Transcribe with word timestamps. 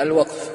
الوقف. 0.00 0.50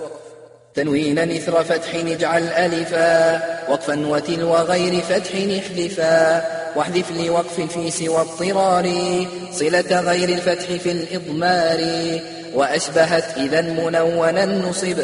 تنوينا 0.76 1.24
إثر 1.24 1.64
فتح 1.64 1.96
اجعل 1.96 2.44
ألفا 2.44 3.42
وقفا 3.72 4.08
وتل 4.08 4.44
وغير 4.44 5.02
فتح 5.02 5.32
احذفا. 5.34 6.46
واحذف 6.76 7.12
لوقف 7.12 7.62
في 7.62 7.92
سوى 7.92 8.18
اضطرار 8.22 8.86
صلة 9.54 10.00
غير 10.02 10.30
الفتح 10.30 10.66
في 10.66 10.92
الإضمار. 10.92 11.80
وأشبهت 12.54 13.38
إذا 13.38 13.62
منونا 13.62 14.46
نصب 14.46 14.98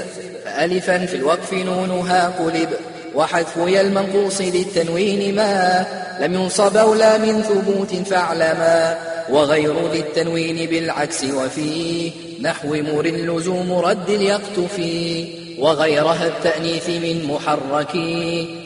فألفا 0.45 1.05
في 1.05 1.15
الوقف 1.15 1.53
نونها 1.53 2.33
قلب. 2.39 2.69
وحذف 3.15 3.57
يا 3.57 3.81
المنقوص 3.81 4.41
للتنوين 4.41 5.35
ما 5.35 5.85
لم 6.19 6.33
ينصب 6.33 6.77
أولى 6.77 7.17
من 7.17 7.41
ثبوت 7.41 8.07
فاعلما. 8.09 8.97
وغير 9.29 9.91
ذي 9.91 9.99
التنوين 9.99 10.69
بالعكس 10.69 11.23
وفي 11.23 12.11
نحو 12.41 12.75
مر 12.75 13.05
اللزوم 13.05 13.73
رد 13.73 14.09
اليقتفي 14.09 15.27
وغيرها 15.59 16.27
التأنيث 16.27 16.89
من 16.89 17.25
محرك. 17.33 17.91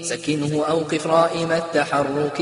سكنه 0.01 0.65
أوقف 0.69 1.07
رائم 1.07 1.51
التحرك. 1.51 2.41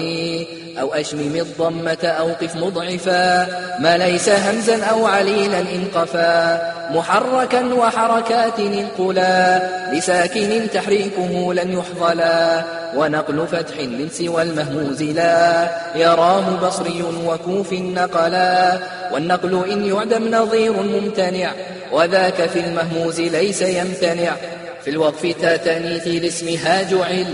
أو 0.79 0.93
أشمم 0.93 1.35
الضمة 1.35 1.97
أوقف 2.03 2.55
مضعفا. 2.55 3.47
ما 3.79 3.97
ليس 3.97 4.29
همزا 4.29 4.83
أو 4.83 5.07
عليلا 5.07 5.59
إن 5.59 5.85
قفا 5.95 6.61
محركا 6.91 7.73
وحركات 7.73 8.59
انقلا. 8.59 9.69
لساكن 9.93 10.67
تحريكه 10.73 11.53
لن 11.53 11.77
يحظلا. 11.77 12.63
ونقل 12.95 13.47
فتح 13.47 13.77
من 13.77 14.09
سوى 14.11 14.41
المهموز 14.41 15.03
لا. 15.03 15.69
يراه 15.95 16.67
بصري 16.67 17.03
وكوف 17.25 17.73
نقلا. 17.73 18.79
والنقل 19.13 19.71
إن 19.71 19.85
يعدم 19.85 20.35
نظير 20.35 20.73
ممتنع. 20.73 21.51
وذاك 21.91 22.49
في 22.49 22.59
المهموز 22.59 23.21
ليس 23.21 23.61
يمتنع. 23.61 24.35
في 24.83 24.89
الوقف 24.89 25.35
تاتنيث 25.41 26.07
لاسمها 26.07 26.81
جعل 26.81 27.25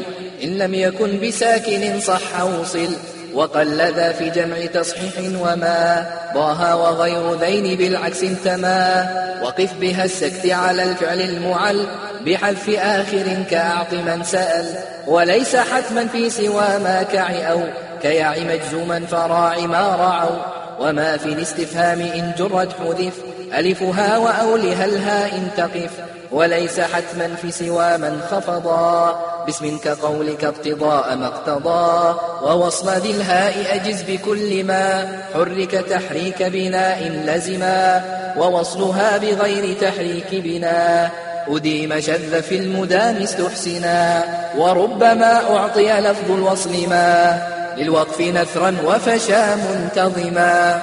إن 0.44 0.58
لم 0.58 0.74
يكن 0.74 1.28
بساكن 1.28 2.00
صح 2.00 2.44
وصل 2.44 2.88
وقل 3.36 3.78
ذا 3.78 4.12
في 4.12 4.30
جمع 4.30 4.66
تصحيح 4.66 5.14
وما 5.42 6.06
ضاها 6.34 6.74
وغير 6.74 7.34
ذين 7.34 7.78
بالعكس 7.78 8.24
انتما 8.24 9.08
وقف 9.44 9.74
بها 9.74 10.06
السكت 10.06 10.52
على 10.52 10.84
الفعل 10.84 11.22
المعل 11.22 11.88
بحذف 12.26 12.70
آخر 12.70 13.44
كأعط 13.50 13.94
من 13.94 14.24
سأل 14.24 14.66
وليس 15.08 15.56
حتما 15.56 16.08
في 16.08 16.30
سوى 16.30 16.80
ما 16.84 17.04
كع 17.14 17.52
أو 17.52 17.62
كيع 18.02 18.34
مجزوما 18.40 19.00
فراع 19.00 19.60
ما 19.60 19.96
رعوا 19.96 20.40
وما 20.80 21.18
في 21.18 21.26
الاستفهام 21.26 22.02
إن 22.02 22.32
جرت 22.38 22.74
حذف 22.74 23.14
ألفها 23.58 24.18
وأولها 24.18 24.86
الهاء 24.86 25.48
تقف 25.58 25.92
وليس 26.32 26.80
حتما 26.80 27.36
في 27.42 27.52
سوى 27.52 27.98
من 27.98 28.22
خفضا 28.32 29.35
باسم 29.46 29.78
كقولك 29.78 30.44
ابتضاء 30.44 31.16
ما 31.16 31.28
اقتضى 31.28 32.20
ووصل 32.44 32.90
ذي 32.90 33.12
الهاء 33.12 33.76
أجز 33.76 34.02
بكل 34.02 34.64
ما 34.64 35.08
حرك 35.34 35.72
تحريك 35.72 36.44
بناء 36.44 37.24
لزما 37.26 38.02
ووصلها 38.38 39.18
بغير 39.18 39.76
تحريك 39.82 40.28
بناء 40.32 41.12
أديم 41.48 42.00
شذ 42.00 42.42
في 42.42 42.58
المدام 42.58 43.16
استحسنا 43.16 44.24
وربما 44.58 45.58
أعطي 45.58 46.00
لفظ 46.00 46.32
الوصل 46.32 46.90
ما 46.90 47.40
للوقف 47.78 48.22
نثرا 48.22 48.76
وفشا 48.86 49.56
منتظما 49.56 50.82